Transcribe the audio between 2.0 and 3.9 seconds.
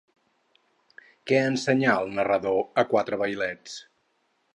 el narrador a quatre vailets?